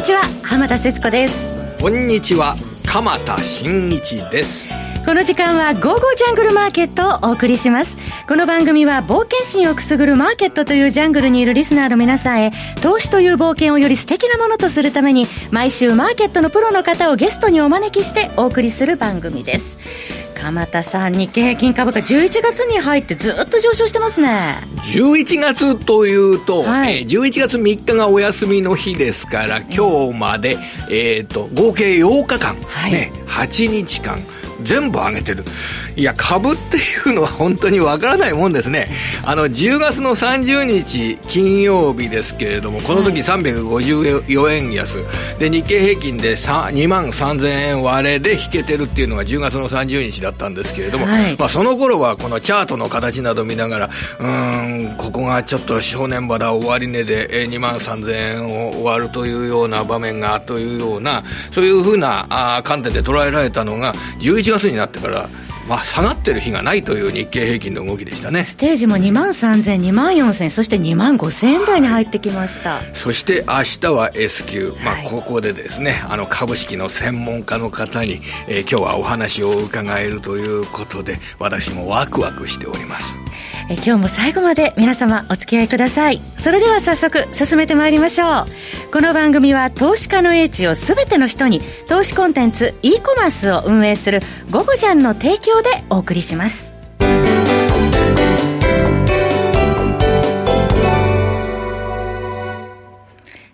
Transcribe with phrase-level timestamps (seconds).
[0.00, 1.54] にちは浜田節子です。
[1.78, 4.66] こんにちは鎌田新一です。
[5.04, 7.98] この時間は「ゴーゴージャングルマーケット」をお送りします。
[8.26, 12.50] この番組は冒険心をくすぐるマーケットというジャングルにいるリスナーの皆さんへ
[12.80, 19.76] 投資という冒険をより素敵なものとするために毎週マーケットのプロの方をゲストにお招きしてお送りする番組です
[20.40, 24.56] 鎌田さん、日経平均株価、11月に入ってずっと上昇してますね。
[24.94, 30.56] 11月というと、はい、えー、11月3日がお休みの日ですから、今日まで、
[30.88, 34.18] えーと、合計8日間、はい、ね、8日間、
[34.62, 35.44] 全部上げてる。
[35.96, 38.88] いや、株っていうのは本当にわからないもんですね。
[39.24, 44.96] あの、10月の30日金曜日ですけれども、この時354円安。
[45.38, 65.28] で、日経平均で2万3000円割れで引けてるっていうのが10月の30日だったんですけれども、はい、まあその頃はこのチャートの形など見ながら、うん、ここがちょっと正念場だ終値で2万3000円を割るというような場面がというような、そういうふうなあ観点で捉えられたのが、11 1月になってから
[65.68, 68.44] まあ、下がってる日がないという日経平均の動きでしたね。
[68.44, 83.14] ステージも2万3000、2万4000、そして2万5000円台に入ってきました、はい、そして明日は S q、まあ、ここでですね、あの株式の専門家の方に、えー、今日はお話を伺えるということで、私もワクワクしております。
[83.68, 86.18] え今日も最後まで皆様お付き合いください。
[86.36, 88.92] それでは早速進めてまいりましょう。
[88.92, 96.74] この番組は投資家の英知を全ての人に投資コンテンツ e コマースを運営する「ゴゴジャン」の提供でお送りします。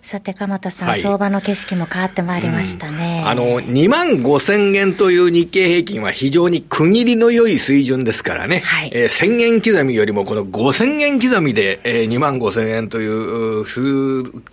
[0.07, 3.23] さて、鎌田さん、はい、相場の景色も変わってまいりましたね。
[3.23, 8.61] うん、あの、2万5千円という日経平均は非常に区切りの良い水準ですからね。
[8.63, 13.65] はい、えー、1000円刻みよりもこの5000円刻みで、えー、2万5千円という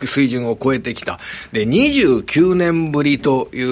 [0.05, 1.21] 水準を超えてきた。
[1.53, 3.63] で、29年ぶりとい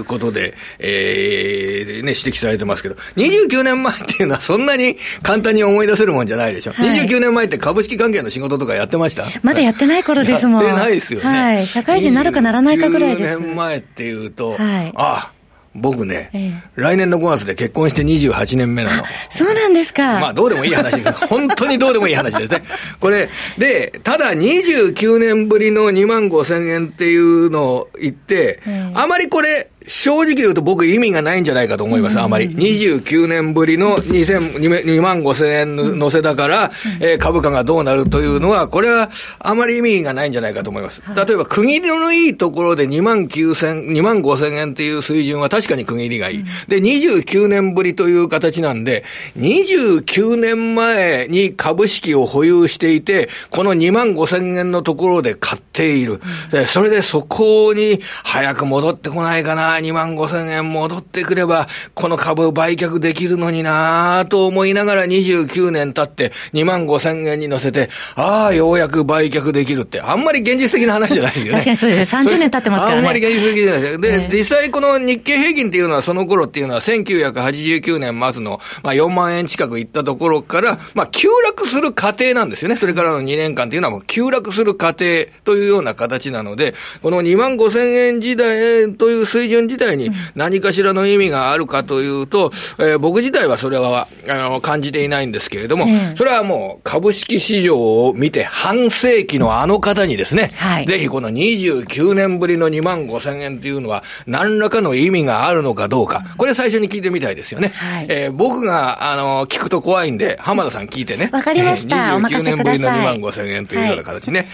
[0.00, 6.72] うことで、えー、ね、指摘されてますけど、29年前っていうのはそんなに簡単に思い出せるもんじゃないでしょ。
[6.72, 9.24] はい、29年前って株式関係の仕事とかやってました？
[9.42, 10.62] まだやってない頃ですもん。
[10.62, 11.26] やってないですよね。
[11.26, 11.66] はい。
[11.66, 13.40] 社会人になるかならないかぐらいです。
[13.40, 15.32] 年前っていうと、はい、あ
[15.74, 19.02] 僕ね、ええ、来年の5月で結婚して28年目なの。
[19.30, 20.18] そうなんですか。
[20.18, 21.26] まあ、どうでもいい話です。
[21.28, 22.62] 本当にどうでもいい話ですね。
[23.00, 32.48] これ、で、ただ29年ぶりの2万5千円っていうのを言って、え、あまりこれ、正直言うと僕意味がないんじゃないかと思います、あまり。
[32.50, 41.02] 29年ぶりの2万5千円乗せだから、えー、株価がどうなるというのは、これはあまり意味がないんじゃないかと思います。
[41.14, 46.44] 例えば、区切りのいいところで2万9千、2万5千円っていう水準は確かに区切りがいい。
[46.68, 49.04] で、29年ぶりという形なんで、
[49.38, 56.20] 29年前に株式を保有していて、この2万5千円のところで買っている。
[56.66, 71.58] それでそこに早く戻ってこないかな、2万5千円戻ってくれば、この株売却できるのになぁと思いながら29年経って2万5千円に乗せて、ああ、ようやく売却できるって、あんまり現実的な話じゃないですよね。
[71.58, 72.22] 確かにそうですね。
[72.28, 72.98] 30年経ってますからね。
[73.00, 73.98] あんまり現実的じゃないですよ。
[73.98, 82.76] で、ね、実際この日経平均っていうのはその頃っていうのは1989年末の、まあ、4万円近くいったところから、まあ、急落する過程なんですよね。
[82.76, 85.04] それからの2年間っていうのはもう急落する過程
[85.44, 95.86] というような形なので、この2万5千円時代という水準自体に何かしらの意味があるかというと、えー、僕自体はそれはあの感じていないんですけれども、
[96.16, 107.68] それはもう株式市場を見て半世紀のあの方にですね、はい、ぜひこの29年ぶりの2万5千円っていうのは何らかの意味があるのかどうか、これ最初に聞いてみたいですよね。
[107.68, 111.30] はい、えー、僕があの聞くと怖いんで、浜田さん聞いてね。
[111.32, 112.14] わかりました。
[112.14, 114.48] えー、29年ぶりの2万5千円というような形ね。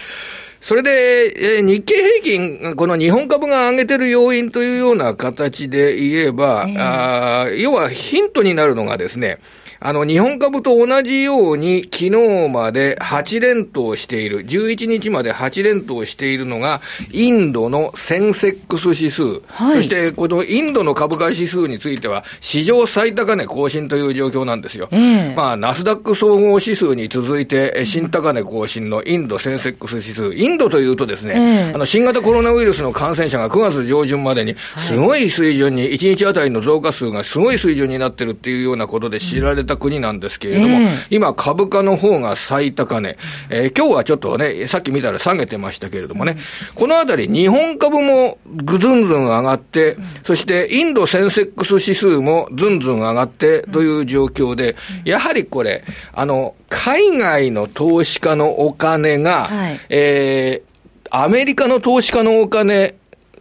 [0.65, 0.89] はいそれで、
[1.59, 9.37] えー、日経平均、この日本株が上げてる要因というような形で言えば、えー、あ要はヒントになるのがですね、
[9.79, 16.81] あの、日本株と同じように、昨日まで8連投している、11日まで8連投しているのが、
[17.11, 19.41] インドのセンセックス指数。
[19.47, 24.87] はい、そして、このインドの株価指数については、史上最高値更新という状況なんですよ。
[24.91, 30.33] えー、まあ、ナスダック総合指数に続いて、新高値更新のインドセンセックス指数。
[30.33, 34.55] インドというとですね、えー、あの、新型コロナウイルスの感染者が9月上旬までに、
[34.87, 43.17] すごい水準に、1日あたりの増加数がすごい水準になってるっていうようなことで知られた国なんですけれども、えー、今株価の方が最高値、
[43.49, 46.37] えー、今日はちょっとね、さっき見たら下げてましたけれどもね、
[46.75, 55.83] このあたり日本株もぐずんずん上がって、そしてインドセンセックス指数もずんずん上がってという状況で、やはりこれ、
[56.13, 60.75] あの、海外の投資家のお金が、はい、えー
[61.11, 62.95] アメリカの投資家のお金、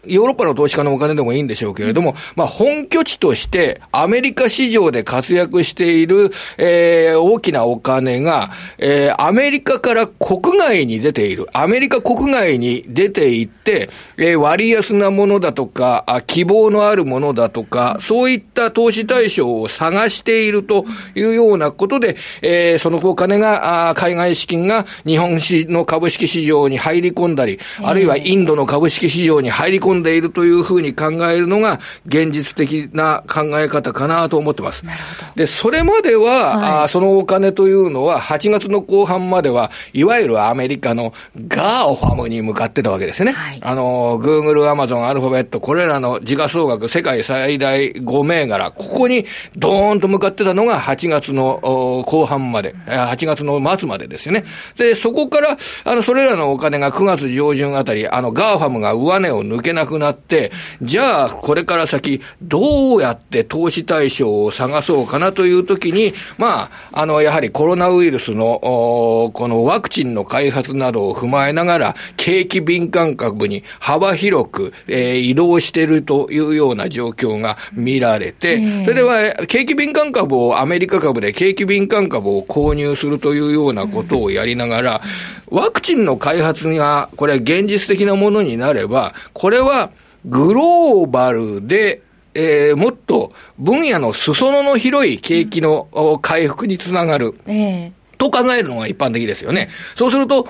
[0.07, 11.47] ヨーロッパの投資家のお金でもいいんでしょうけれども、まあ、本拠地として、アメリカ市場で活躍している、えー、大きなお金が、えー、アメリカから国外に出ている。
[11.53, 20.85] アメリカ国外に出ていって、えー、割安なものだとか、あ希望のあるものだとか、そういった投資対象を探していると
[21.15, 34.85] いうようなことで、えー、そのお金が、あ海外資金が日本の株式市場に入り込んだり、あるいはインドの株式市場に入り込んだりんでいるというふうに考えるのが、現実的な考え方かなと思ってます。
[35.35, 41.13] で、それまでは、はい、あそのお金というのは、8月の後半までは、いわゆるアメリカの
[41.49, 43.33] GAFAM に向かってたわけですね。
[43.33, 49.25] はい、あの、グーグル、アマゾン、アルファベット、これらの時価総額、世界最大5銘柄、ここに
[49.57, 51.61] ドーンと向かってたのが8月の
[52.07, 54.45] 後半まで、8月の末までですよね。
[54.77, 60.51] で、そこから、あの、それらのお金が9月上旬あたり、あの、 GAFAM が上値を抜けなくなって、
[60.83, 85.03] じゃあ、これから先、どうやって投資対象を探そうかなというときに、まあ、あの、やはりコロナウイルスの、このワクチンの開発などを踏まえながら、景気敏感株に幅広く、えー、移動しているというような状況が見られて、それでは、景気敏感株をアメリカ株で景気敏感株を購入するというようなことをやりながら、
[85.49, 89.74] ワクチンの開発が、これ現実的なものになれば、これは
[90.25, 92.03] グローバルで、
[92.35, 97.35] えー、もっと分野の裾野の広い景気の回復につながる。
[97.47, 99.69] えー、と考えるのが一般的ですよね。
[99.97, 100.49] そうすると、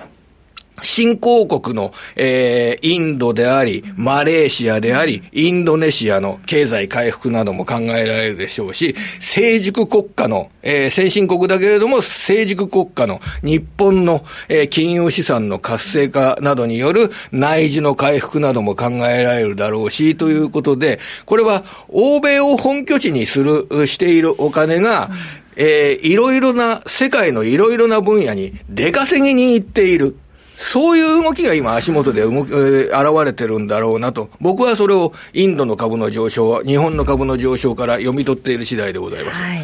[0.83, 25.11] 新興国の、えー、インドであり、マレーシアであり、インドネシアの経済回復なども考えられるでしょうし、成熟国家の、えー、先進国だけれども、成熟国家の日本の、えー、金融資産の活性化などによる内需の回復なども考えられるだろうし、ということで、これは欧米を本拠地にする、しているお金が、
[25.57, 30.17] えー、いろいろな、世界のいろいろな分野に出稼ぎに行っている。
[30.59, 34.31] そういう動きが今足元で動き、えー、現れてるんだろうなと。
[34.41, 39.37] 僕はそれをインドの株の上昇、日本の株の上昇から読み取っている次第でございます。
[39.37, 39.63] はい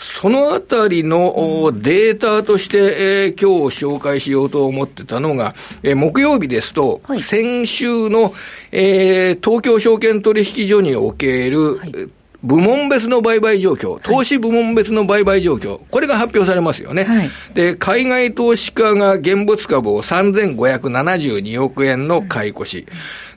[0.00, 8.32] そのあたりのデータとして、えー、今日紹介しようと思ってたのが、えー、木曜日ですと、はい、先週の、
[8.72, 11.92] えー、東京証券取引所における、はい
[12.42, 17.04] 部門別の売買状況、投資部門別の売買状況、これが発表されますよね。
[17.04, 22.86] はい、で、海外投資家が現物株を3572億円の買い越し。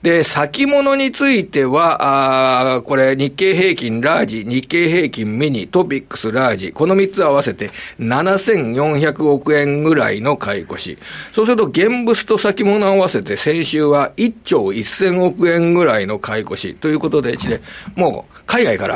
[0.03, 10.97] で、先物については、あこれ日経平均ラージ、日経平均ミニ、トピックスラージ、この3つ合わせて7400億円ぐらいの買い越し。
[11.31, 17.37] そうすると現物と先物合わせて先週は1兆1000億円ぐらいの買い越しということで、
[17.95, 18.92] もう海外から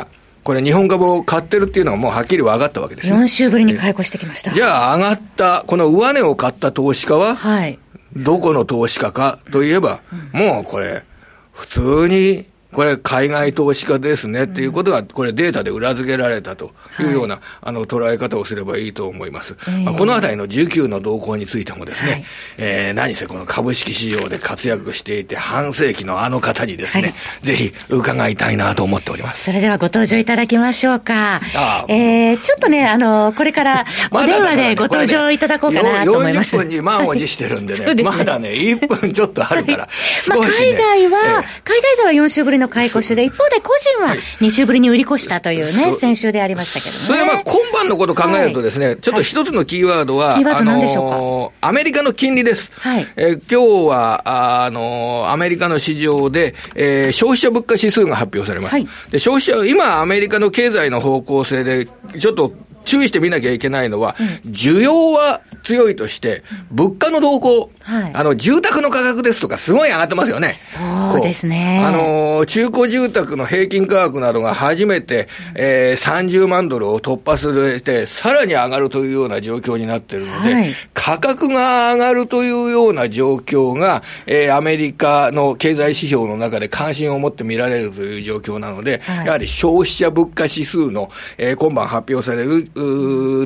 [0.48, 3.18] これ日本株を買ってるっていうのはもうはっきり分かったわけですね。
[3.18, 4.54] 4週ぶりに買い越してきました。
[4.54, 7.78] じゃあ上がった、この上値を買った投資家は、はい。
[8.16, 10.00] どこの投資家かといえば、
[10.34, 11.04] うん、もうこれ、
[11.52, 12.46] 普通に
[12.78, 19.56] これ、海外投資家ですねっていうことが、これ、データで裏付けられたというような、はい、あの捉え方をすればいいと思います。
[19.68, 22.24] えー、まあ、このあたりの19の動向についてもですね、はい、
[22.60, 27.14] えー、何せこの株式市場で活躍していて、半世紀のあの方にですね、はい、
[27.48, 29.46] ぜひ伺いたいなと思っております。
[29.46, 31.42] それではご登場いただきましょうか。
[31.56, 36.56] あえー、ちょっとね、あの、これから お電話でご登場いただこうかなと思います。
[36.56, 39.90] まね、40分に満を持してるんでね、 ねまだね、1分ちょっとあるから、
[40.24, 47.06] 少し、ね、まあ、海外は、えー、海外勢は4週ぶりの買い越しで、一方で個人は2週ぶりに売り越したというね、先週でありましたけどね。
[47.06, 52.72] それはまあ今晩のことを考えるとですね、はい、ちょっと一つのキーワードは、キーワードなんでしょうか、アメリカの金利です。
[52.80, 53.08] はい。
[53.16, 58.74] えー、今日は、あのアメリカの市場で、えー、消費者物価指数が発表されます。
[58.74, 62.54] はい、で、消費者、今アメリカの経済の方向性で、ちょっと
[62.88, 64.16] 注意してみなきゃいけないのは、
[64.46, 70.54] 需要は強いとして、物価の動向、はい、あの、住宅の価格ですとか、すごい上がってますよね。
[70.54, 71.84] そうですね。
[71.86, 92.70] あの、中古住宅の平均価格などが初めて、えー、30万ドルを突破するて、さらに上がるというような状況になっているので、はい、価格が上がるというような状況が、えー、アメリカの経済指標の中で関心を持って見られるという状況なので、はい、やはり消費者物価指数の、えー、今晩発表される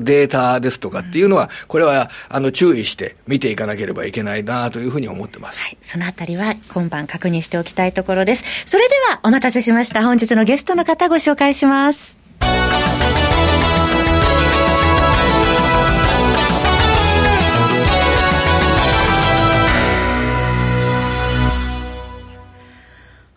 [0.04, 5.60] データですとかっていうのは、これは、あの、注意して見ていかなければいけないなというふうに思ってます。
[5.60, 5.78] はい。
[5.82, 8.44] そのあたりは今晩確認しておきたいところです。
[8.66, 10.04] それでは、お待たせしました。
[10.04, 12.18] 本日のゲストの方ご紹介します。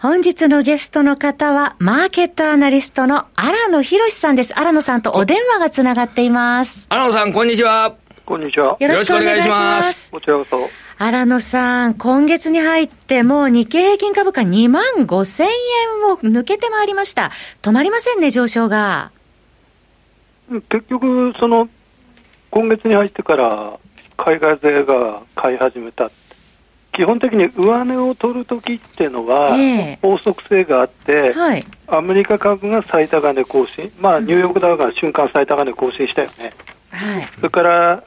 [0.04, 4.52] 本日のゲストの方は、マーケットアナリストの荒野博さんです。
[4.54, 6.88] 荒野さんとお電話がつながっています。
[6.90, 7.96] 荒野さん、こんにちは。
[8.26, 8.76] こんにちは。
[8.78, 10.11] よろしくお願いします。
[10.11, 10.68] こちらこそ。
[10.99, 17.30] 荒野さん、今月に入ってもう日経平均株価2万5千円を抜けてまいりました。
[17.62, 19.11] 止まりませんね、上昇が。
[20.68, 21.70] 結局、その、
[22.50, 23.78] 今月に入ってから
[24.18, 26.11] 海外勢が買い始めた。
[26.94, 29.56] 基本的に上値を取るときっていうのは、
[30.00, 36.52] 法則性があって、はい、アメリカ株が最高値更新、まあ、ニューヨークダウが瞬間最高値更新したよね。
[36.90, 38.04] はい、それから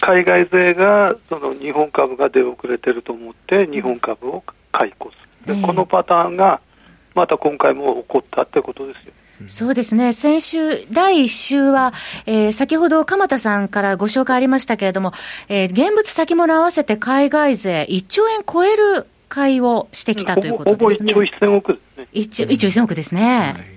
[0.00, 5.10] 海外勢がその日本株が出遅れてると思って、日本株を買い越
[5.44, 6.60] す、でこのパターンが
[7.14, 9.12] また今回も起こったってことですよ。
[9.46, 10.12] そうですね。
[10.12, 11.92] 先週、第1週は、
[12.26, 15.12] えー、先ほど鎌田さんからご紹介ありましたけれども、
[15.48, 21.12] えー、現物先物合わせて海外勢1兆円超える買いをしてきたということですね。
[21.12, 22.08] ほぼ1兆1000億ですね。
[22.12, 23.54] 1兆 ,1 兆1000億ですね。
[23.56, 23.74] はい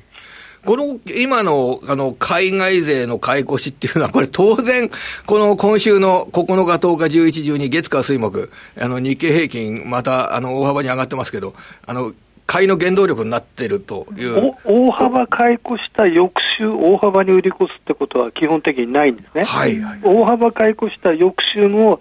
[0.66, 4.90] この、今の、あの、海外勢の買い越しっていうのは、これ当然、
[5.26, 11.54] この今週の9日、10日、11、12、月火水木、あの、日経平均、また、あの、大幅に上がってますけど、
[11.86, 12.12] あの、
[12.48, 19.44] 買いの原動力になってるという大幅買い越した翌週、大幅に売り越すってことは基本的にないんですね。
[19.44, 22.00] はい、はい、大幅買い越した翌週も、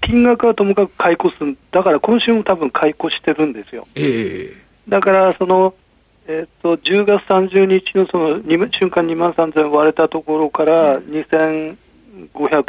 [0.00, 3.86] 金額はともかく買い越す、だから今週も多分買い越してるんですよ。
[3.94, 4.54] えー、
[4.88, 5.74] だから、その、
[6.26, 11.76] えーと、10月30日のその瞬間2万3000割れたところから2500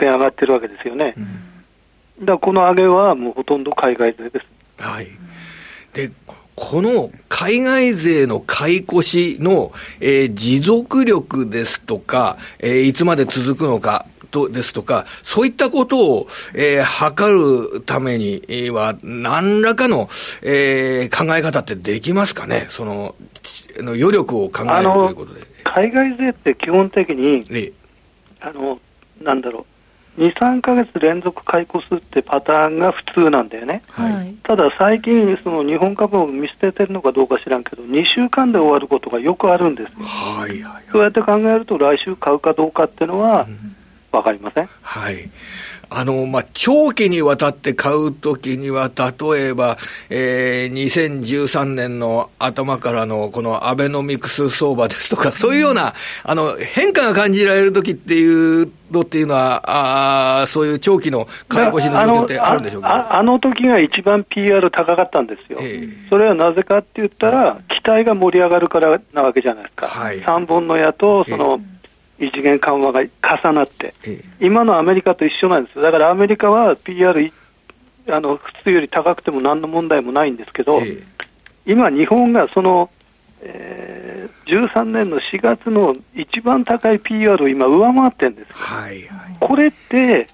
[0.06, 4.46] 円上がってるわけですよね、うん、だからこの上げはもうほとんど海外税です。
[4.82, 5.08] はい、
[5.94, 6.12] で
[6.56, 20.10] この海外勢の買い越しの、えー、持続力ですとか、えー、いつまで続くのか、とですとか、そういったことを、えー、測るためには、何らかの、
[20.42, 23.16] えー、考え方ってできますかね、その、
[23.78, 25.42] の余力を考えるということで。
[25.64, 27.74] 海外税って基本的に、ええ、
[28.42, 28.80] あの、
[29.22, 29.75] なんだろう。
[30.18, 43.76] 2、3か月連続買い越すってパターンが普通なんだよね、はい、ただ最近、その日本株を見捨ててるのかどうか知らんけど、2週間で終わることがよくあるんですよ、はいはい、そうやって考えると、来週買うかどうかっていうのは、うん
[44.16, 44.70] わかりません？
[44.82, 45.30] はい。
[45.90, 49.78] あの、まあ、長期にわたって買うときには、例えば、
[50.10, 55.94] えー、2013年の頭からのこのアベノミクス相場ですとか、そういうような、
[56.24, 65.60] あの、変化が感じられるときっていうのっていうのは、ああそういう長期の買い越しの状況ってあるんでしょうか、あの時が一番 PR 高かったんですよ。
[65.62, 69.88] えー、それはなぜかって言ったら、期待が盛り上がるからなわけじゃないですか。
[69.88, 71.75] はい、3本の矢と、その、えー
[72.20, 77.32] 異次元緩和が重なって、ええ、今のアメリカと一緒なんです、だからアメリカは PR
[78.08, 81.04] あの普通より高くても何の問題もないんですけど、え、
[81.66, 82.90] 今、日本がその、
[83.42, 90.28] えー、13年の4月の一番高い PR を今、上回ってるんです、はいはい、これって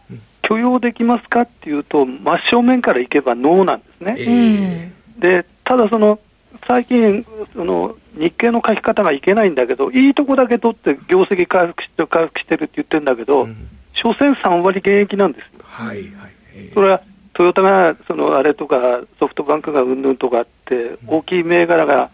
[0.44, 4.94] 許容できますかっていうと、真正面からいけばノーなんですね。
[5.18, 6.20] でただその
[6.68, 15.64] 最近その日経の書き方がいけないんだけど、いいとこだけ取って業績回復して回復してるって言ってるんだけど、うん、所詮3割現役なんですよ。
[15.64, 16.32] はいはい。
[16.74, 17.02] それは
[17.34, 22.12] トヨタがそのあれとかソフトバンクがうんぬんとかって、大きい銘柄が、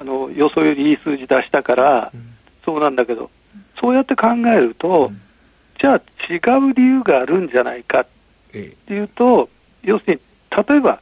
[0.00, 2.12] あの予想よりいい数字出したから、
[2.64, 3.30] そうなんだけど、
[3.80, 5.12] そうやって考えると、
[5.80, 6.38] じゃあ違
[6.70, 8.06] う理由があるんじゃないかっ
[8.50, 9.48] ていうと、
[9.82, 10.20] 要するに
[10.66, 11.00] 例えば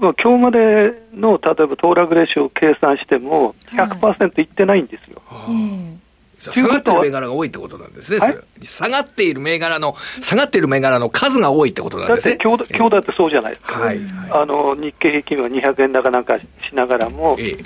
[0.00, 5.22] まあ、今日までの例えば騰落レシオを計算しても100%いってないんですよ。
[5.26, 6.00] はい
[6.40, 8.18] 下がってる銘柄が多いってことなんですね。
[8.18, 12.36] はい、下がっている銘柄の、下がっている銘柄の数が多いってことなんですね。
[12.36, 13.78] だって今日今日だってそうじゃないですか。
[13.78, 17.56] はい、あの、日経平均は200円高なんかしながらも、ええ、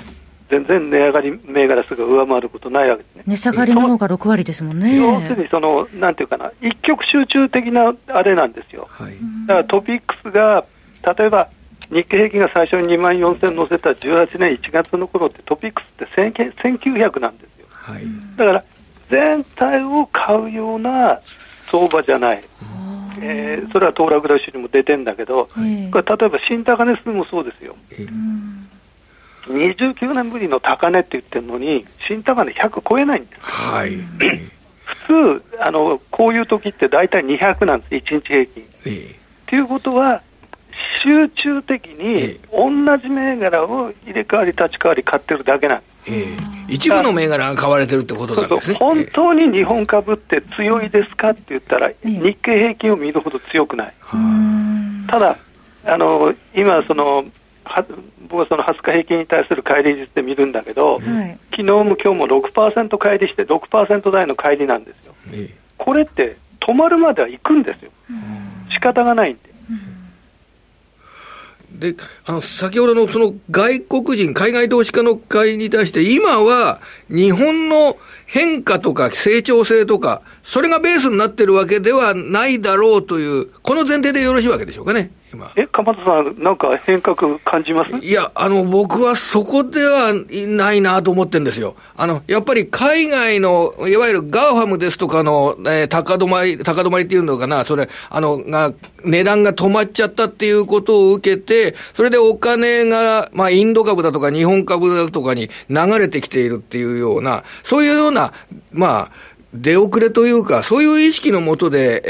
[0.50, 3.22] 全然値上がり銘柄数が上回ることないわけですね。
[3.28, 4.96] 値下がりの方が6割ですもんね。
[4.96, 8.88] 要するにその、なんていうかな、一極集中的なあれなんですよ。
[8.90, 9.12] はい、
[9.46, 10.64] だからトピックスが、
[11.16, 11.48] 例えば、
[11.90, 16.06] 日経平均が最初に2万4000乗せた18年1月の頃ってトピックスって
[16.62, 18.04] 1900なんですよ、はい、
[18.36, 18.64] だから
[19.10, 21.20] 全体を買うような
[21.70, 22.44] 相場じゃない、
[23.20, 33.96] えー、それは騰落ラッシュにも出てんだけど、はい、これ例えば新高値数もそうですよ、えー、29年ぶりの高値って言ってるのに新高値100超えないんです、はい、
[34.84, 38.62] 普通あのこういう時って大体200なんです、1日平均。
[38.62, 38.90] と、え。
[39.46, 40.22] ー、いうことは
[41.02, 45.94] 集中的に同じ銘柄を入れ替わり立ち替わり買ってるだけなんです。
[46.10, 46.36] え
[46.68, 48.76] 一部の銘柄が買われてるってことなんですね。
[48.76, 53.94] 本当に日本株って強いですかって言ったら、日経平均を見るほど強くない。
[55.08, 55.36] ただ、
[55.86, 57.24] あの今その、
[57.64, 57.84] は
[58.28, 67.90] 僕はその20日平均に対する乖離率で見るんだけど、はい、昨日も今日も6%乖離して6%台の乖離なんですよ、ええ、これって止まるまでは行くんですよ、
[68.70, 69.40] 仕方がないんで。
[71.84, 85.10] で、あの、先ほどのその外国人、海外投資家の会に対して、今は日本の変化とか成長性とか、それがベースになってるわけではないだろうという、この前提でよろしいわけでしょうかね。
[85.34, 85.50] 今。
[85.56, 87.94] え、鎌田さん、なんか変革感じます？
[87.96, 91.76] いや、あの、僕はそこではないなと思ってるんですよ。
[91.96, 98.72] あの、やっぱり海外の、いわゆる GAFAM ですとかの、えー、高止まり、高止まりっていうのかな、それ、あの、が、
[99.04, 108.32] 値段が止まっちゃったっていうことを受けて、それでお金が、まあ、インド株だとか日本株だとかに流れてきているっていうような、そういうような、
[108.72, 109.12] まあ、
[109.54, 112.02] 出遅れというか、そういう意識のもとで、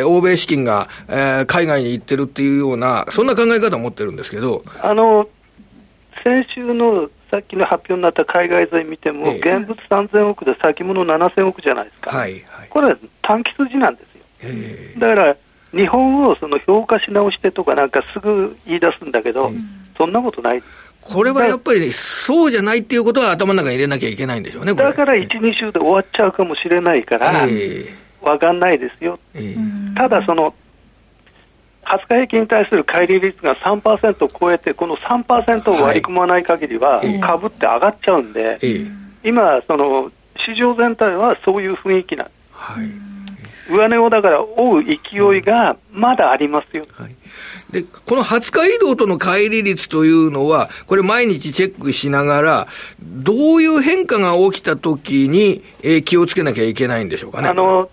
[0.00, 4.64] えー、欧米資金が、えー、海外に行ってるっていうような、そんな考え方を持ってるんですけど。
[4.82, 5.28] あの、
[6.24, 12.10] 先週のさっきの発表になった海外財見ても、ええ、現物3000億で先物7000億じゃないですか。
[12.10, 14.24] はいはい、これは短期筋なんですよ。
[14.42, 15.36] え、だから、
[15.72, 19.52] 日本をその評価し直してとかなんかすぐ言い出すんだけど、
[19.96, 20.87] そんなことないです。
[21.02, 30.54] これはやっぱり、ね、そうじゃないっていうことは頭の中に入れなきゃいけないんでしょうね、だから1、2週で終わっちゃうかもしれないから、えー、分かんないですよ、えー、ただその、
[31.84, 38.58] 20日平均に対する乖離率が3%を超えて、この3%を割り込まない限りは、株って上がっちゃうんで、
[39.24, 40.10] 今、その
[40.46, 42.38] 市場全体はそういう雰囲気なんです。
[42.52, 43.17] はい
[43.68, 46.84] 上値をだから追う勢いがまだありますよ。
[46.92, 47.14] はい、
[47.70, 52.66] で、この20日移動との乖離率というのは、これ毎日チェックしながら、
[53.00, 57.48] どういう変化が起きたときに、えー、気をつけなきゃいけないんでしょうかね。
[57.48, 57.88] あの、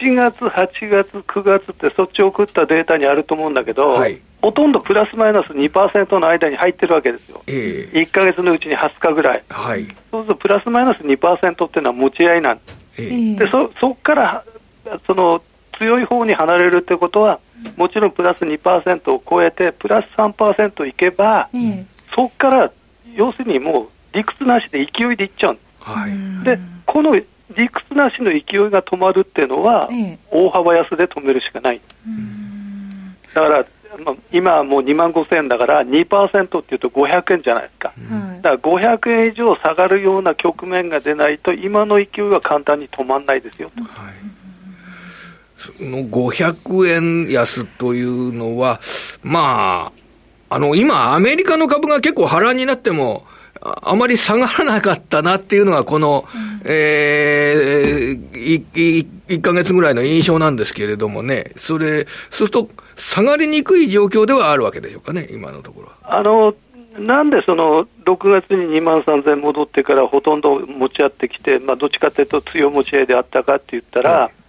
[0.00, 7.42] 7月、8月、9月ってそっちを送ったデータにあると思うんだけど、はい、ほとんどプラスマイナス2%の間に入ってるわけですよ。
[7.46, 9.44] えー、1か月のうちに20日ぐらい。
[9.48, 12.80] はい、そうするとプラスマイナス2%っていうのは持ち合いなんです。
[12.98, 14.44] えー、でそそこから
[15.06, 15.42] その
[15.78, 17.40] 強い方に離れるということは、
[17.76, 22.72] もちろんプラス2%を超えて、プラス3%いけば、うん、そこから
[23.14, 27.24] 要するにもう理屈なしで勢いでいっちゃう、はい、でこの理
[27.68, 29.88] 屈なしの勢いが止まるっていうのは、
[30.30, 31.80] 大幅安で止めるしかない。
[33.34, 33.66] だから
[34.04, 37.92] まあ、今はもう2万5000円だから2%っていうと500円じゃないですか、
[38.40, 43.82] だから500円以上下がるような局面が出ないと今の勢いは簡単に止まらないですよと。
[43.82, 44.39] はい
[45.80, 48.80] の500円安というのは、
[49.22, 49.92] ま
[50.48, 53.24] あ、あの、今、アメリカの株が結構波乱になっても、
[53.62, 66.54] あまり下がらなかったなっていうのが、この、うん、えー、1, 1ヶ月ぐらいの印象なんですけれどもね、それ、そうすると、下がりにくい状況ではあるわけでしょうかね、今のところあの
[66.98, 74.39] なんでその6月に2万3000戻ってからほとんど持ち合ってきて、まあ、どっちかというと強持ち合いであったかって言ったら、はい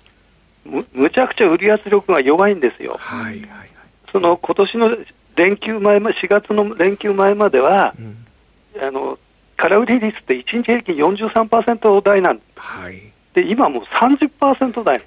[0.65, 2.97] むむちゃくちゃ売り圧力が弱いんですよ。
[2.99, 3.69] はいはいはい、
[4.11, 4.97] その今年の
[5.35, 9.17] 連休前4月の連休前までは、うん、あの
[9.57, 13.01] 空売り率って1日平均43%台なんです、はい、
[13.33, 15.03] で今もう30%台、はい、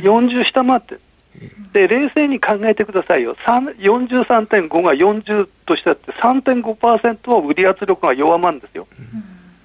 [0.00, 0.98] 40下回って
[1.72, 8.86] で冷静に考えてくださいよ、43.5が40としたって3.5%は売り圧力が弱まるんですよ。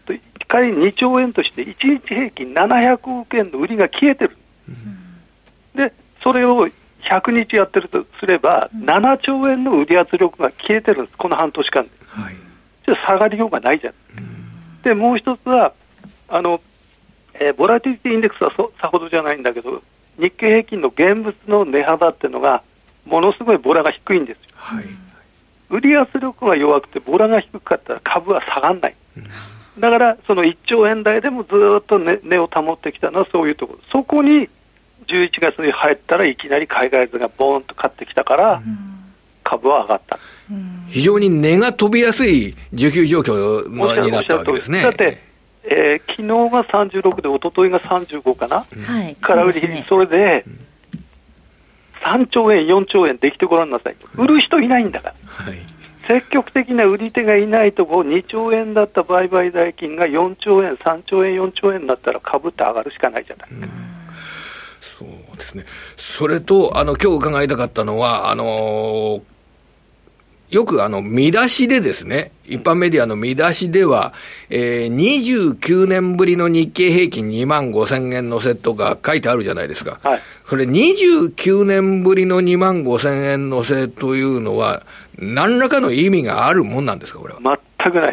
[0.07, 4.37] うん、仮に2兆円として1日平均700億円の売りが消えてる。
[4.69, 5.06] うん
[5.77, 6.67] で、それを
[7.09, 11.89] 100日やってるとすれば、7兆円の売り圧力が消えてるんです、この半年間で。
[12.07, 12.35] はい、
[12.85, 13.93] じゃ下がりようがないじゃん。
[14.83, 15.73] で、もう一つは、
[16.27, 16.59] あの、
[17.35, 19.81] えー、ボラティリティインデックスはそさほどじゃないんだけど、
[20.17, 22.63] 日経平均の現物の値幅っていうのが、
[23.05, 24.43] ものすごいボラが低いんですよ。
[24.55, 24.85] はい、
[25.69, 28.95] 売り圧力が弱くて、ボラが低かったら株は下がらない。
[29.79, 33.79] だから、その1兆円台でもずっと値、ね、を保ってきたのはそういうところ。
[33.91, 34.49] そこに
[35.07, 38.61] 11月に入ったらいきなり海外図がボーンと買ってきたから、
[39.43, 40.19] 株は上がった。
[40.89, 43.69] 非常に値が飛びやすい需給状況
[44.03, 44.81] になったわけですね。
[44.81, 45.17] だって、
[45.63, 50.45] えー、昨日が36で、一昨日が35かな、はい、空売り、そ,、ね、それで、
[52.03, 55.57] 3兆円、4兆円できてごらんなさい、売る人いないんだから、はい、
[56.07, 63.49] 積極的な売り手がいないとこ、2兆円だった売買代金が4兆円、3兆円、4兆円になったら株って上がるしかないじゃない。
[63.49, 63.96] ですか。
[64.97, 65.65] そうですね。
[65.97, 69.21] それと、あの、今日伺いたかったのは、あの
[70.49, 74.13] よくあの、見出しでですね、一般メディアの見出しでは、
[74.49, 74.95] えー、
[75.59, 79.99] 29年ぶりの日経平均2万5千円のセットが書いてあるじゃないですか。
[80.01, 80.21] はい。
[80.47, 84.83] それ29年ぶりの2万5千円のせというのは、
[85.17, 87.59] 何らかの意味があるもんなんですか、これは？
[87.91, 88.11] 全くな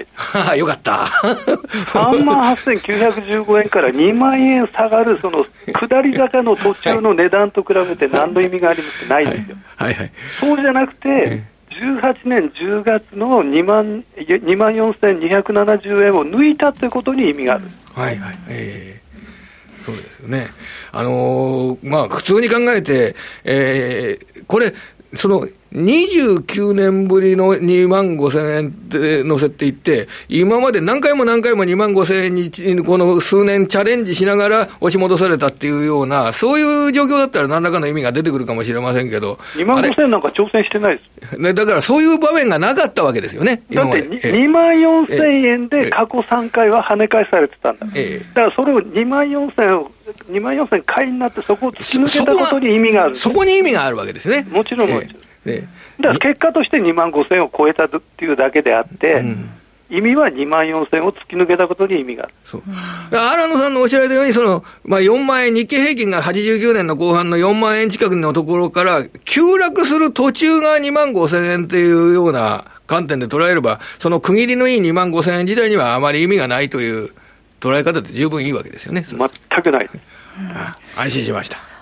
[0.55, 0.59] い？
[0.59, 0.93] よかった。
[1.93, 9.57] 3万8915円から2万円下がる、その 下り坂の途中の値段と比べて何の意味がありますないですよ。
[9.77, 10.13] はい、はい、はい。
[10.41, 17.65] そうじゃなくて、18年10月の2万 ,2 万4270円を抜いたということに意味がある。
[17.95, 18.39] はいはい。
[18.49, 20.47] えー、そうですよね。
[20.93, 24.73] あのー、まあ、普通に考えて、えー、これ、
[25.15, 32.51] その、29年ぶりの2万5千円で乗せていって、今まで何回も何回も2万5千円に、
[32.85, 39.35] この数年チャレンジしながら押し戻されたっていうような、そういう状況だったら何らかの意味が出てくるかもしれませんけど。
[39.55, 41.39] 2万5千円なんか挑戦してないです。
[41.39, 43.63] ね、だからそういう場面がなかったわけですよね。
[43.73, 47.87] だって2万4千円で過去3回は跳ね返されてたんだ。
[47.97, 49.91] ええ、だからそれを2万4千を、
[50.31, 53.31] 2万4千買いになってそこを突き抜けたことに意味があるそ。
[53.31, 54.47] そこに意味があるわけですね。
[54.51, 55.24] もちろんもちろん。
[55.45, 55.69] ね、
[56.01, 59.51] だから結果として2万5000円を超えたっていうだけであって、うん、
[59.91, 62.35] 意味は2万4000円を突き抜けたことに意味がある。
[62.45, 62.63] そう。
[63.13, 77.11] 荒野さんのおっしゃられたように、その、まあ、4万円、日経平均が89年の後半の4万円近くのところから、急落する途中が2万5000円っていうような観点で捉えれば、その区切りのいい2万5000円自体にはあまり意味がないという
[77.61, 79.07] 捉え方で十分いいわけですよね。
[79.09, 79.89] 全くない。
[80.97, 81.74] 安心しました。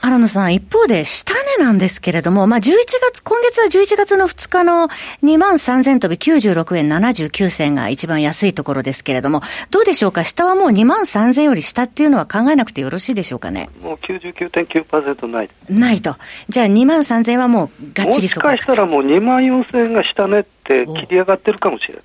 [0.00, 2.72] 荒野さん、一方で、下値なんですけれども、まあ、11
[3.12, 4.88] 月、今月は11月の2日の
[5.24, 10.22] 2万3000飛び96円79銭が一番安いところですけれども、どうでしょうか？
[10.24, 13.68] 下はもう2万3000より下っていうのは考えなくてよろしいでしょうかね？
[13.82, 15.50] もう99.9%ない。
[15.68, 16.16] ないと。
[16.48, 22.02] じゃあ2万3000はもうがっちりもしかしたらもう2万4000円が下値って切り上がってるかもしれない。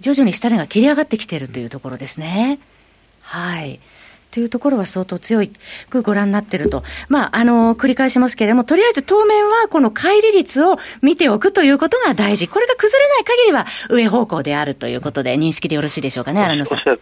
[0.00, 2.60] 徐々に下値が切り上がってきてるというところですね。
[3.22, 3.80] はい。
[4.34, 5.52] というところは相当強い
[5.90, 6.82] くご覧になってると。
[7.08, 12.48] まあ、あの、繰り返しますけれども、とりあえず当面はこの乖離率を見ておくということが大事。
[12.48, 16.78] これが崩れない限りは上方向であるということで認識でよろしいでしょうかね、荒野さん。
[16.78, 16.98] はい。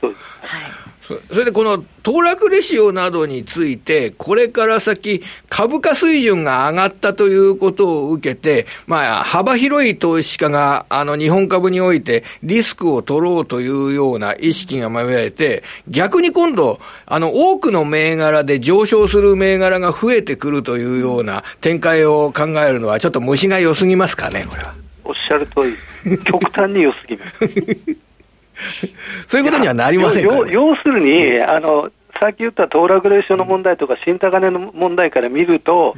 [1.29, 24.75] それでこの騰落レシオなどについて、これから先、株価水準が上がったということを受けて、まあ、幅広い投資家が、あの、日本株においてリスクを取ろうというような意識が芽生えて、逆に今度、あの、多くの銘柄で上昇する銘柄が増えてくるというような展開を考えるのは、ちょっと虫が良すぎますかね、これは。
[25.05, 28.03] おっしゃる通り、極端に良すぎます。
[29.29, 35.95] そういうことにはなりませんか、ね、要するに、あの、さっき言った騰落レーションの問題とか、新高値の問題から見ると、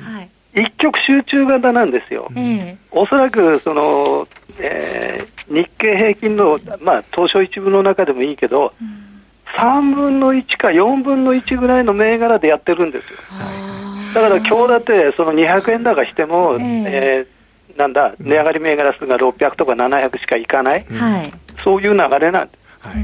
[0.55, 2.31] 一極集中型なんですよ。
[2.90, 4.27] おそらく、その、
[4.59, 9.05] えー、日経平均の、まあ、東証一部の中でもいいけど、うん、
[9.59, 13.19] 3分の1か4分の1ぐらいの銘柄でやってるんですよ。
[14.14, 20.85] だから今日だって、その200円高しても、えー、えー、なんだ、値上がり銘柄数が600とか700しかいかない。
[20.85, 21.33] はい
[21.64, 22.64] そういう流れなんです。
[22.87, 22.94] はい。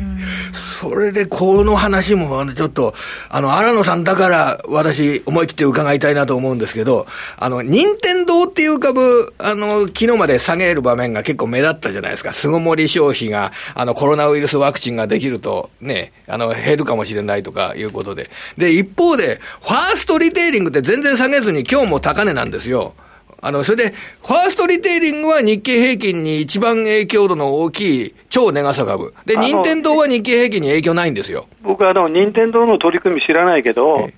[0.80, 2.94] それで、この話も、ちょっと、
[3.28, 7.06] あの、荒野さんだから、私、思い切って伺いたいなと思うんですけど、
[7.38, 12.32] あの、任天堂っていう株、あの、昨日まで下げる場面が結構目立ったじゃないですか。
[12.32, 18.30] 巣ごもり消費が、あの、コロナウイルスワクチンができると、ね、あの、減るかもしれないとかいうことで。
[18.56, 22.94] で、一方で、ファーストリテイリングって全然下げずに、今日も高値なんですよ。
[23.42, 29.14] あの、それで、ファーストリテイリングは日経平均に一番影響度の大きい超ネガサ株。
[29.24, 31.46] で、任天堂は日経平均に影響ないんですよ。
[31.62, 34.10] 僕はあの、任天堂の取り組み知らないけど、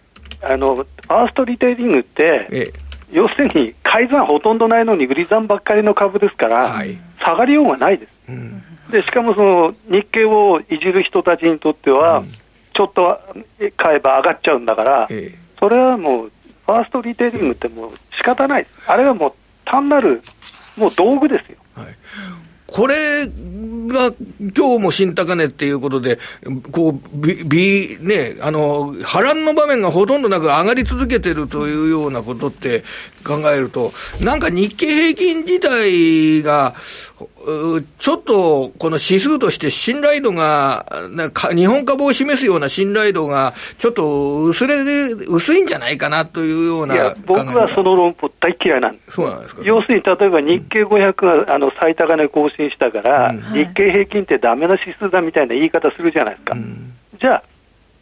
[0.42, 2.72] あの、ファーストリテイリングって、
[3.12, 8.20] 要するに改ざんほとんどないのに売り算ばっかりの株ですから、はい、下がりようがないです。
[8.28, 13.20] うん、で、しかもその日経をいじる人たちにとっては、うん、ちょっと
[13.76, 15.08] 買えば上がっちゃうんだから、
[15.60, 16.32] それはもう
[16.72, 18.66] ファーストリテイリングってもう仕方ない。
[18.86, 19.32] あれはもう
[19.66, 20.22] 単なる、
[20.76, 21.58] もう道具ですよ。
[21.74, 21.96] はい、
[22.66, 24.14] これが
[24.56, 26.18] 今日も新高値っていうことで、
[26.70, 32.84] こう、び、び、ね、あの、波乱の場面がほとんどなく上がり続けてるというようなことって
[33.22, 36.74] 考えると、なんか日経平均自体が、
[37.98, 40.86] ちょっとこの指数として信頼度が、
[41.54, 46.94] 日本株を示すような信頼度が、ちょっと薄れで、薄いんじゃないかなというような。
[46.94, 49.12] いや、僕はその論法大嫌いなんです。
[49.12, 49.62] そうなんですか？
[49.64, 56.54] 要するに、例えば日経500があの最高値更新したから、うん、日経平均ってダメな指数だみたいな言い方するじゃないですか。
[56.54, 57.42] うん、じゃあ、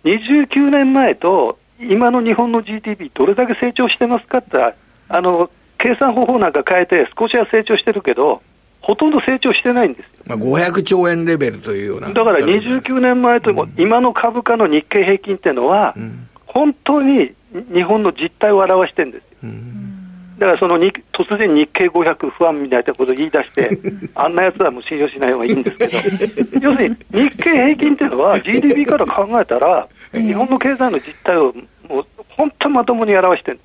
[0.04, 4.58] 29年前と今の日本の GDP どれだけ成長してますかって
[5.08, 8.42] あの、計算方法なんか変えて、少しは成長してるけど、
[8.80, 12.08] ほとんど成長してないんですまあ、500兆円レベルというような。
[12.08, 15.94] だから29年前とも、今の株価の日経平均っていうのは、
[16.46, 17.32] 本当に
[17.72, 19.50] 日本の実態を表してるんですよ。
[20.38, 23.70] だからそのに突然日経500不安みたいなことを言い出して、
[24.14, 25.98] あんなやつはもう信用しない方がいいんですけど、
[26.62, 31.52] 要するに日経平均っていうのは GDP から考えたら、日本の経済の実態を
[31.86, 33.60] もう本当まともに表してる。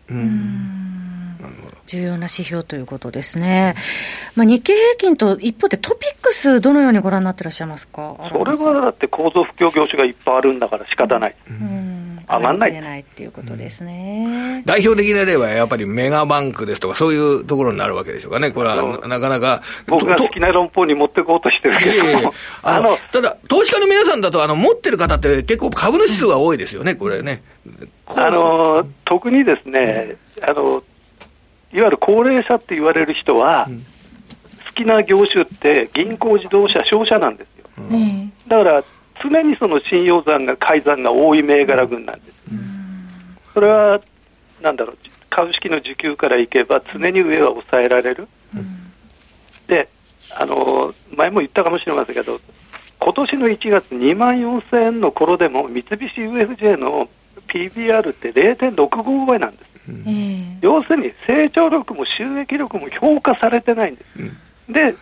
[1.96, 3.76] 重要な指標ということですね。
[4.36, 8.16] まあ、日経平均と一方でトピックス、どのようにご覧になってらっしゃいますか？
[8.32, 11.36] それはだって構造不況業種がいっぱいあるんだから仕方ない。
[11.50, 12.74] うん上がんない。
[12.82, 18.50] ないっていうことですね、代表的な例はやっぱりメガバンクですとか、そういうところになるわけでしょうかね。
[18.50, 19.62] これはなかなか。
[19.86, 21.86] 僕が好きな論法に持っていこうとしてるけ
[22.24, 27.44] どあの、ただ、投資家の皆さんだと、あの、持ってる方って結構株主数が多いですよね、これね。
[28.08, 30.82] あの、特にですね、あの、
[31.74, 33.68] いわゆる高齢者って言われる人は、
[34.68, 37.88] 好きな業種って銀行、自動車、商社なんですよ。
[37.90, 38.84] うん、だから
[39.22, 42.46] 常にその信用残が、改ざんが多い銘柄群なんです。
[43.54, 44.02] それは、
[44.62, 44.98] なんだろう、
[45.30, 48.28] 株式の需給からいけば、常に上は抑えられる。
[49.68, 49.88] で、
[50.38, 52.40] あの、前も言ったかもしれませんけど、
[53.00, 57.10] 今年の1月2万4000円の頃でも、三菱 UFJ の
[57.48, 59.92] PBR って0.65倍なんです。
[60.62, 64.20] 要するに成長力も収益力も評価されてないんです。
[64.20, 64.96] うん、で、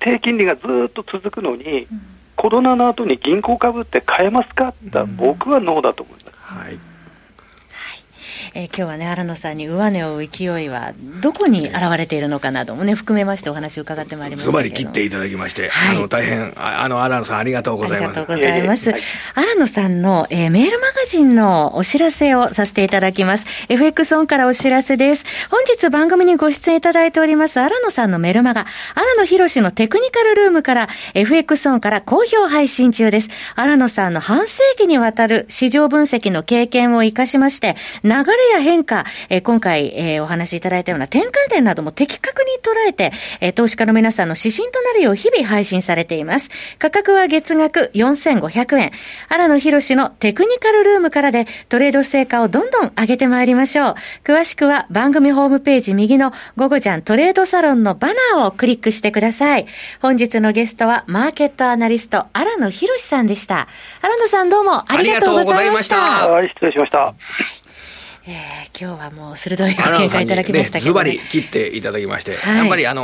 [0.00, 2.02] 低金利がずっと続くのに、うん、
[2.36, 4.68] コロナの後に銀行株って買えますか？
[4.68, 6.36] って、僕はノーだと思います。
[6.36, 6.78] はい
[8.54, 18.18] えー、今日はね、荒野さんに上値を追う勢いはどこに現れているのかなどもね、含めましてお話を伺ってまいりましたけり切っていただきまして、はい、あの、大変、あの、荒野さんありがとうございます。
[18.18, 18.94] ありがとうございます。
[19.34, 23.46] 荒野さんの、えー、メールマガジンのお知らせをさせていただきます。
[23.68, 25.24] FX オンからお知らせです。
[25.50, 33.30] 本日番組にご出演いただいております、荒野さんのメルマガ、荒野博士のテクニカルルームから、FX オンから好評配信中です。
[33.54, 46.50] 荒野さんの半世紀にわたる市場分析の経験を活かしまして、流れや変化、えー、今回、えー、お話しいただいたような転換点なども的確に捉えて、えー、投資家の皆さんの指針となるよう日々配信されています。
[46.78, 48.92] 価格は月額4500円。
[49.28, 53.94] 荒野博士のテクニカルルームからでトレード成果をどんどん上げてまいりましょう。
[54.24, 59.66] 詳しくは番組ホームページ右の午後じゃんトレードサロンのバナーをクリックしてください。
[60.00, 63.68] 本日のゲストはマーケットアナリスト荒野博さんでした。
[64.00, 65.96] 荒野さんどうもありがとうございました。
[66.30, 67.14] はい、失礼しました。
[68.24, 73.02] えー、今日はもう鋭いご見解いただきましたけど、ね、ズバリ切っていただきまして、はい、やっぱりあの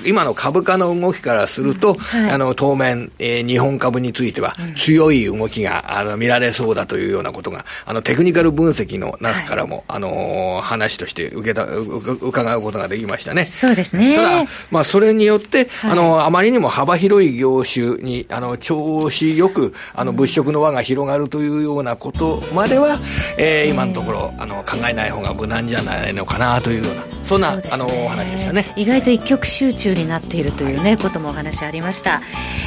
[0.00, 13.46] ー、今の株価の動きからすると、うんはい、あの当面、えー、日本株については強い動きが、あの見られそうだというようなことが、あのテクニカル分析の中からも、はい、あのー、話として受けた伺うことができましたね。
[13.46, 14.16] そうですね。
[14.16, 23.00] ただ、まあ、それによって、あのあまりにも幅広い業種にあの調子よくあの物色の輪が広がるというようなことまでは、
[23.38, 28.72] えー、今のところあの考えない方が無難じゃないのかなというようなそんな、ね、あのお話でしたね。
[28.74, 32.20] 意外と一極集中になっているというね、はい、こともお話ありました。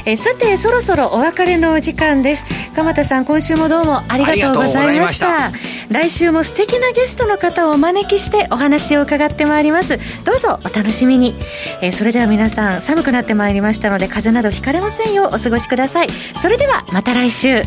[0.05, 2.45] えさてそろそろお別れのお時間です。
[2.73, 5.51] 鎌田さん今週もどうもありがとうございました。
[5.89, 9.99] 来週も素敵なゲストの方をお招きしてお話を伺ってまいります。
[10.23, 11.35] どうぞお楽しみに、
[11.81, 16.07] えそれでは皆さん寒くなってまいりましたので風邪などひかれませんようお過ごしください。
[16.38, 17.61] それではまた来週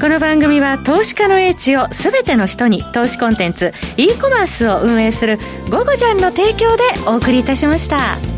[0.00, 8.37] この番組は投資家の英知をすべての人に投資コンテンツ e コマースを運営する「ゴゴジャン」の提供でお送りいたしました。